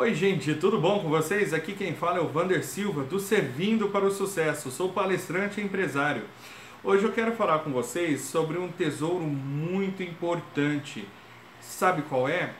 Oi, 0.00 0.14
gente, 0.14 0.54
tudo 0.54 0.80
bom 0.80 1.00
com 1.00 1.08
vocês? 1.08 1.52
Aqui 1.52 1.72
quem 1.72 1.92
fala 1.92 2.18
é 2.18 2.20
o 2.20 2.28
Vander 2.28 2.64
Silva, 2.64 3.02
do 3.02 3.18
Servindo 3.18 3.88
para 3.88 4.04
o 4.04 4.12
Sucesso. 4.12 4.70
Sou 4.70 4.92
palestrante 4.92 5.60
e 5.60 5.64
empresário. 5.64 6.22
Hoje 6.84 7.02
eu 7.02 7.10
quero 7.10 7.32
falar 7.32 7.58
com 7.58 7.72
vocês 7.72 8.20
sobre 8.20 8.58
um 8.58 8.68
tesouro 8.68 9.24
muito 9.24 10.00
importante. 10.00 11.04
Sabe 11.60 12.02
qual 12.02 12.28
é? 12.28 12.52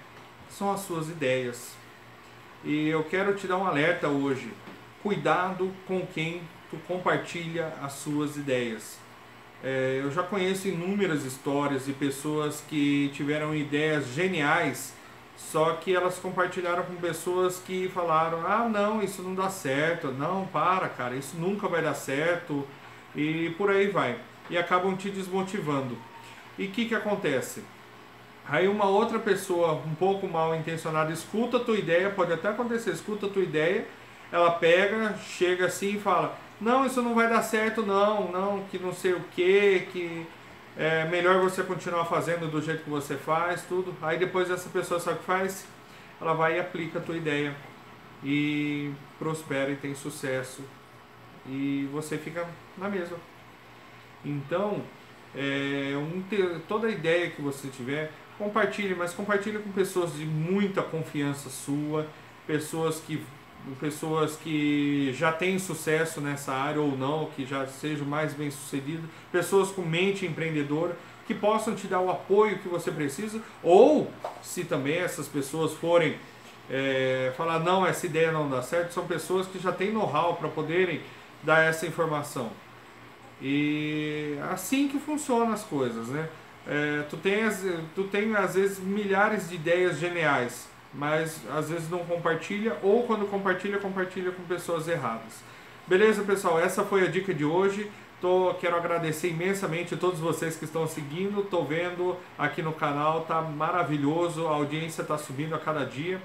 São 0.50 0.72
as 0.72 0.80
suas 0.80 1.08
ideias. 1.08 1.76
E 2.64 2.88
eu 2.88 3.04
quero 3.04 3.36
te 3.36 3.46
dar 3.46 3.58
um 3.58 3.64
alerta 3.64 4.08
hoje. 4.08 4.52
Cuidado 5.00 5.72
com 5.86 6.04
quem 6.04 6.42
tu 6.72 6.76
compartilha 6.88 7.72
as 7.80 7.92
suas 7.92 8.36
ideias. 8.36 8.98
É, 9.62 10.00
eu 10.02 10.10
já 10.10 10.24
conheço 10.24 10.66
inúmeras 10.66 11.24
histórias 11.24 11.86
de 11.86 11.92
pessoas 11.92 12.64
que 12.68 13.12
tiveram 13.14 13.54
ideias 13.54 14.08
geniais 14.08 14.97
só 15.38 15.74
que 15.74 15.94
elas 15.94 16.18
compartilharam 16.18 16.82
com 16.82 16.96
pessoas 16.96 17.58
que 17.58 17.88
falaram: 17.88 18.44
ah, 18.46 18.68
não, 18.68 19.00
isso 19.00 19.22
não 19.22 19.34
dá 19.34 19.48
certo, 19.48 20.08
não, 20.08 20.46
para, 20.46 20.88
cara, 20.88 21.14
isso 21.14 21.36
nunca 21.38 21.68
vai 21.68 21.80
dar 21.80 21.94
certo, 21.94 22.66
e 23.14 23.50
por 23.56 23.70
aí 23.70 23.88
vai. 23.88 24.18
E 24.50 24.58
acabam 24.58 24.96
te 24.96 25.08
desmotivando. 25.08 25.96
E 26.58 26.66
o 26.66 26.70
que, 26.70 26.86
que 26.86 26.94
acontece? 26.94 27.62
Aí 28.46 28.66
uma 28.66 28.86
outra 28.86 29.18
pessoa 29.18 29.74
um 29.74 29.94
pouco 29.94 30.26
mal 30.26 30.54
intencionada 30.56 31.12
escuta 31.12 31.58
a 31.58 31.60
tua 31.60 31.76
ideia, 31.78 32.10
pode 32.10 32.32
até 32.32 32.48
acontecer, 32.48 32.90
escuta 32.90 33.26
a 33.26 33.28
tua 33.28 33.42
ideia, 33.42 33.86
ela 34.32 34.50
pega, 34.50 35.16
chega 35.18 35.66
assim 35.66 35.96
e 35.96 36.00
fala: 36.00 36.36
não, 36.60 36.84
isso 36.84 37.00
não 37.00 37.14
vai 37.14 37.28
dar 37.28 37.42
certo, 37.42 37.86
não, 37.86 38.30
não, 38.32 38.64
que 38.70 38.78
não 38.78 38.92
sei 38.92 39.12
o 39.12 39.20
que, 39.34 39.86
que 39.92 40.26
é 40.78 41.04
melhor 41.06 41.40
você 41.40 41.64
continuar 41.64 42.04
fazendo 42.04 42.48
do 42.48 42.62
jeito 42.62 42.84
que 42.84 42.90
você 42.90 43.16
faz, 43.16 43.62
tudo. 43.62 43.92
Aí 44.00 44.16
depois 44.16 44.48
essa 44.48 44.68
pessoa 44.68 45.00
sabe 45.00 45.16
o 45.16 45.20
que 45.20 45.26
faz? 45.26 45.66
Ela 46.20 46.34
vai 46.34 46.56
e 46.56 46.60
aplica 46.60 47.00
a 47.00 47.02
tua 47.02 47.16
ideia 47.16 47.54
e 48.22 48.92
prospera 49.18 49.72
e 49.72 49.76
tem 49.76 49.92
sucesso 49.96 50.62
e 51.48 51.88
você 51.92 52.16
fica 52.16 52.46
na 52.76 52.88
mesma. 52.88 53.16
Então, 54.24 54.82
é, 55.34 55.94
um, 55.96 56.22
toda 56.68 56.88
ideia 56.88 57.30
que 57.30 57.42
você 57.42 57.66
tiver, 57.68 58.12
compartilhe, 58.38 58.94
mas 58.94 59.12
compartilhe 59.12 59.58
com 59.58 59.72
pessoas 59.72 60.14
de 60.14 60.24
muita 60.24 60.80
confiança 60.80 61.50
sua, 61.50 62.06
pessoas 62.46 63.00
que 63.00 63.24
pessoas 63.80 64.36
que 64.36 65.12
já 65.12 65.32
têm 65.32 65.58
sucesso 65.58 66.20
nessa 66.20 66.52
área 66.52 66.80
ou 66.80 66.96
não, 66.96 67.26
que 67.36 67.44
já 67.44 67.66
sejam 67.66 68.06
mais 68.06 68.32
bem 68.32 68.50
sucedidas, 68.50 69.04
pessoas 69.30 69.70
com 69.70 69.82
mente 69.82 70.26
empreendedora, 70.26 70.96
que 71.26 71.34
possam 71.34 71.74
te 71.74 71.86
dar 71.86 72.00
o 72.00 72.10
apoio 72.10 72.58
que 72.58 72.68
você 72.68 72.90
precisa, 72.90 73.40
ou 73.62 74.10
se 74.42 74.64
também 74.64 74.96
essas 74.96 75.28
pessoas 75.28 75.74
forem 75.74 76.16
é, 76.70 77.32
falar, 77.36 77.58
não, 77.60 77.86
essa 77.86 78.06
ideia 78.06 78.32
não 78.32 78.48
dá 78.48 78.62
certo, 78.62 78.92
são 78.92 79.06
pessoas 79.06 79.46
que 79.46 79.58
já 79.58 79.72
têm 79.72 79.92
know-how 79.92 80.36
para 80.36 80.48
poderem 80.48 81.02
dar 81.42 81.62
essa 81.62 81.86
informação. 81.86 82.50
E 83.40 84.36
assim 84.50 84.88
que 84.88 84.98
funcionam 84.98 85.52
as 85.52 85.62
coisas, 85.62 86.08
né? 86.08 86.28
É, 86.66 87.02
tu, 87.08 87.16
tens, 87.16 87.64
tu 87.94 88.04
tem 88.04 88.34
às 88.34 88.54
vezes 88.54 88.78
milhares 88.78 89.48
de 89.48 89.54
ideias 89.54 89.98
geniais, 89.98 90.68
mas 90.98 91.40
às 91.56 91.70
vezes 91.70 91.88
não 91.88 92.00
compartilha, 92.00 92.76
ou 92.82 93.04
quando 93.04 93.24
compartilha, 93.30 93.78
compartilha 93.78 94.32
com 94.32 94.42
pessoas 94.42 94.88
erradas. 94.88 95.44
Beleza, 95.86 96.24
pessoal? 96.24 96.58
Essa 96.58 96.82
foi 96.82 97.04
a 97.04 97.06
dica 97.06 97.32
de 97.32 97.44
hoje. 97.44 97.88
Tô, 98.20 98.52
quero 98.60 98.76
agradecer 98.76 99.28
imensamente 99.28 99.94
a 99.94 99.96
todos 99.96 100.18
vocês 100.18 100.56
que 100.56 100.64
estão 100.64 100.88
seguindo, 100.88 101.44
tô 101.44 101.62
vendo 101.62 102.16
aqui 102.36 102.62
no 102.62 102.72
canal, 102.72 103.20
tá 103.20 103.40
maravilhoso, 103.40 104.48
a 104.48 104.50
audiência 104.50 105.04
tá 105.04 105.16
subindo 105.16 105.54
a 105.54 105.58
cada 105.58 105.86
dia. 105.86 106.20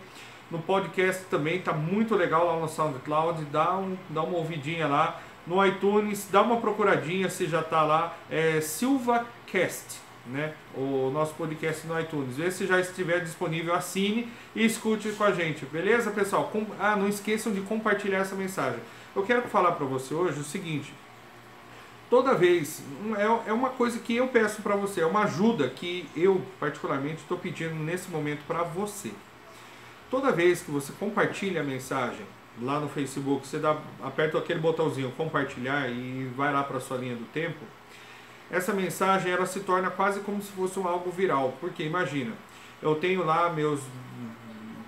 No 0.50 0.58
podcast 0.58 1.24
também 1.26 1.62
tá 1.62 1.72
muito 1.72 2.16
legal 2.16 2.48
lá 2.48 2.60
no 2.60 2.68
SoundCloud, 2.68 3.46
dá, 3.46 3.78
um, 3.78 3.96
dá 4.10 4.24
uma 4.24 4.40
ouvidinha 4.40 4.88
lá. 4.88 5.22
No 5.46 5.64
iTunes, 5.64 6.28
dá 6.32 6.42
uma 6.42 6.58
procuradinha 6.58 7.30
se 7.30 7.46
já 7.46 7.62
tá 7.62 7.84
lá, 7.84 8.18
é 8.28 8.60
SilvaCast 8.60 10.02
né, 10.26 10.54
o 10.74 11.10
nosso 11.14 11.34
podcast 11.34 11.86
no 11.86 12.00
iTunes. 12.00 12.38
Vê 12.38 12.50
se 12.50 12.66
já 12.66 12.80
estiver 12.80 13.20
disponível, 13.22 13.74
assine 13.74 14.32
e 14.56 14.66
escute 14.66 15.12
com 15.12 15.24
a 15.24 15.32
gente, 15.32 15.66
beleza, 15.66 16.12
pessoal? 16.12 16.46
Com, 16.46 16.66
ah, 16.80 16.96
não 16.96 17.08
esqueçam 17.08 17.52
de 17.52 17.62
compartilhar 17.62 18.20
essa 18.20 18.36
mensagem. 18.36 18.80
Eu 19.16 19.24
quero 19.24 19.44
falar 19.44 19.74
para 19.74 19.86
você 19.86 20.14
hoje 20.14 20.40
o 20.40 20.44
seguinte: 20.44 20.94
toda 22.10 22.34
vez, 22.34 22.82
é, 23.18 23.50
é 23.50 23.54
uma 23.54 23.70
coisa 23.70 24.00
que 24.00 24.16
eu 24.16 24.28
peço 24.28 24.62
para 24.62 24.76
você, 24.76 25.02
é 25.02 25.06
uma 25.06 25.24
ajuda 25.24 25.70
que 25.70 26.08
eu, 26.16 26.42
particularmente, 26.60 27.22
estou 27.22 27.38
pedindo 27.38 27.76
nesse 27.76 28.10
momento 28.10 28.42
para 28.48 28.64
você. 28.64 29.12
Toda 30.10 30.32
vez 30.32 30.62
que 30.62 30.72
você 30.72 30.94
compartilha 30.94 31.62
a 31.62 31.64
mensagem 31.64 32.26
lá 32.62 32.80
no 32.80 32.88
Facebook, 32.88 33.48
você 33.48 33.58
dá, 33.58 33.78
aperta 34.02 34.38
aquele 34.38 34.60
botãozinho 34.60 35.12
compartilhar 35.18 35.90
e 35.90 36.32
vai 36.36 36.54
lá 36.54 36.64
para 36.64 36.80
sua 36.80 36.98
linha 36.98 37.16
do 37.16 37.26
tempo 37.26 37.60
essa 38.52 38.74
mensagem 38.74 39.32
ela 39.32 39.46
se 39.46 39.62
torna 39.62 39.90
quase 39.90 40.20
como 40.22 40.42
se 40.42 40.52
fosse 40.52 40.80
um 40.80 40.88
algo 40.88 41.12
viral. 41.12 41.56
Porque 41.60 41.84
imagina, 41.84 42.34
eu 42.82 42.96
tenho 42.96 43.26
lá 43.26 43.50
meus 43.50 43.82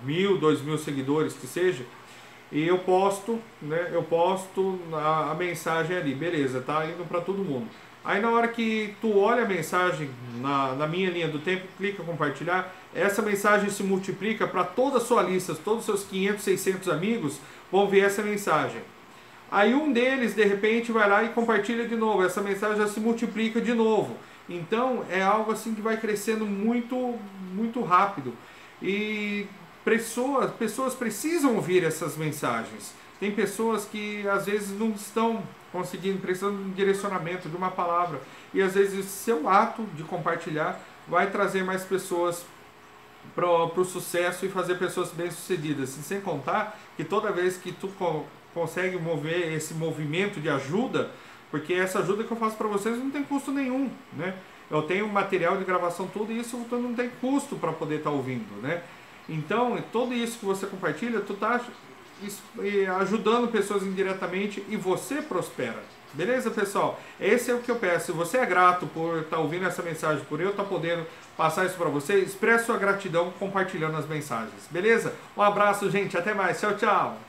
mil, 0.02 0.38
dois 0.38 0.60
mil 0.60 0.78
seguidores 0.78 1.34
que 1.34 1.46
seja, 1.46 1.84
e 2.50 2.66
eu 2.66 2.78
posto, 2.78 3.40
né? 3.60 3.90
Eu 3.92 4.02
posto 4.02 4.78
a, 4.92 5.32
a 5.32 5.34
mensagem 5.34 5.96
ali, 5.96 6.14
beleza, 6.14 6.60
tá 6.60 6.86
indo 6.86 7.04
para 7.06 7.20
todo 7.20 7.38
mundo. 7.38 7.68
Aí 8.04 8.20
na 8.20 8.30
hora 8.30 8.46
que 8.46 8.94
tu 9.00 9.18
olha 9.18 9.42
a 9.42 9.48
mensagem 9.48 10.08
na, 10.36 10.74
na 10.74 10.86
minha 10.86 11.10
linha 11.10 11.26
do 11.26 11.40
tempo, 11.40 11.66
clica 11.76 12.04
compartilhar, 12.04 12.72
essa 12.94 13.20
mensagem 13.20 13.68
se 13.68 13.82
multiplica 13.82 14.46
para 14.46 14.62
toda 14.62 14.98
a 14.98 15.00
sua 15.00 15.22
lista, 15.22 15.56
todos 15.56 15.80
os 15.80 15.86
seus 15.86 16.04
500, 16.04 16.44
600 16.44 16.88
amigos 16.88 17.40
vão 17.70 17.88
ver 17.88 18.04
essa 18.04 18.22
mensagem. 18.22 18.80
Aí 19.50 19.74
um 19.74 19.92
deles, 19.92 20.34
de 20.34 20.44
repente, 20.44 20.90
vai 20.90 21.08
lá 21.08 21.22
e 21.24 21.28
compartilha 21.30 21.86
de 21.86 21.96
novo. 21.96 22.24
Essa 22.24 22.40
mensagem 22.40 22.78
já 22.78 22.88
se 22.88 23.00
multiplica 23.00 23.60
de 23.60 23.72
novo. 23.72 24.16
Então 24.48 25.04
é 25.10 25.22
algo 25.22 25.52
assim 25.52 25.74
que 25.74 25.80
vai 25.80 25.96
crescendo 25.96 26.46
muito, 26.46 27.18
muito 27.52 27.82
rápido. 27.82 28.32
E 28.82 29.46
pessoas, 29.84 30.50
pessoas 30.52 30.94
precisam 30.94 31.54
ouvir 31.54 31.84
essas 31.84 32.16
mensagens. 32.16 32.92
Tem 33.18 33.30
pessoas 33.30 33.84
que 33.84 34.26
às 34.28 34.46
vezes 34.46 34.78
não 34.78 34.90
estão 34.90 35.42
conseguindo, 35.72 36.18
precisando 36.18 36.56
de 36.58 36.70
um 36.70 36.72
direcionamento, 36.72 37.48
de 37.48 37.56
uma 37.56 37.70
palavra. 37.70 38.20
E 38.52 38.60
às 38.60 38.74
vezes 38.74 39.06
seu 39.06 39.48
ato 39.48 39.84
de 39.94 40.02
compartilhar 40.02 40.80
vai 41.08 41.30
trazer 41.30 41.64
mais 41.64 41.84
pessoas 41.84 42.44
para 43.34 43.46
o 43.46 43.84
sucesso 43.84 44.46
e 44.46 44.48
fazer 44.48 44.76
pessoas 44.76 45.10
bem-sucedidas. 45.10 45.90
Sem 45.90 46.20
contar 46.20 46.78
que 46.96 47.04
toda 47.04 47.32
vez 47.32 47.56
que 47.56 47.72
tu 47.72 47.88
consegue 48.56 48.96
mover 48.96 49.52
esse 49.52 49.74
movimento 49.74 50.40
de 50.40 50.48
ajuda, 50.48 51.10
porque 51.50 51.74
essa 51.74 51.98
ajuda 51.98 52.24
que 52.24 52.30
eu 52.30 52.36
faço 52.38 52.56
para 52.56 52.66
vocês 52.66 52.96
não 52.98 53.10
tem 53.10 53.22
custo 53.22 53.52
nenhum, 53.52 53.90
né? 54.14 54.34
Eu 54.70 54.80
tenho 54.82 55.06
material 55.06 55.58
de 55.58 55.64
gravação 55.64 56.08
tudo 56.08 56.32
e 56.32 56.40
isso 56.40 56.56
não 56.72 56.94
tem 56.94 57.10
custo 57.20 57.56
para 57.56 57.70
poder 57.70 57.96
estar 57.96 58.08
tá 58.08 58.16
ouvindo, 58.16 58.62
né? 58.62 58.82
Então, 59.28 59.78
tudo 59.92 60.14
isso 60.14 60.38
que 60.38 60.46
você 60.46 60.66
compartilha, 60.66 61.20
tu 61.20 61.34
tá 61.34 61.60
ajudando 62.98 63.52
pessoas 63.52 63.82
indiretamente 63.82 64.64
e 64.70 64.76
você 64.76 65.16
prospera. 65.16 65.82
Beleza, 66.14 66.50
pessoal? 66.50 66.98
Esse 67.20 67.50
é 67.50 67.54
o 67.54 67.58
que 67.58 67.70
eu 67.70 67.76
peço. 67.76 68.06
Se 68.06 68.12
você 68.12 68.38
é 68.38 68.46
grato 68.46 68.86
por 68.86 69.18
estar 69.18 69.36
tá 69.36 69.42
ouvindo 69.42 69.66
essa 69.66 69.82
mensagem, 69.82 70.24
por 70.24 70.40
eu 70.40 70.50
estar 70.50 70.62
tá 70.62 70.68
podendo 70.68 71.06
passar 71.36 71.66
isso 71.66 71.76
para 71.76 71.90
você, 71.90 72.20
expresse 72.20 72.64
sua 72.64 72.78
gratidão 72.78 73.30
compartilhando 73.38 73.98
as 73.98 74.08
mensagens. 74.08 74.66
Beleza? 74.70 75.12
Um 75.36 75.42
abraço, 75.42 75.90
gente. 75.90 76.16
Até 76.16 76.32
mais. 76.32 76.58
Tchau, 76.58 76.74
tchau. 76.74 77.25